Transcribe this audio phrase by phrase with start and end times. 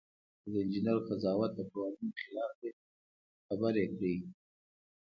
[0.41, 2.71] که د انجینر قضاوت د قوانینو خلاف وي
[3.47, 4.15] خبره یې کړئ.